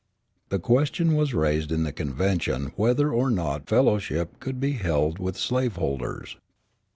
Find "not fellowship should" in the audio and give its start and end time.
3.29-4.59